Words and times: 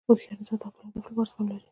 هوښیار 0.07 0.37
انسان 0.39 0.57
د 0.59 0.63
خپل 0.71 0.81
هدف 0.87 1.01
لپاره 1.07 1.29
زغم 1.29 1.47
لري. 1.51 1.67